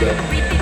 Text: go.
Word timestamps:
go. 0.00 0.57